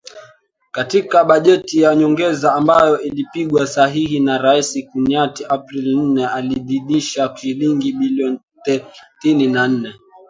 [0.71, 8.39] Katika bajeti ya nyongeza ambayo ilipigwa sahihi na Rais Kenyatta Aprili nne, aliidhinisha shilingi bilioni
[8.65, 9.93] thelathini na nne.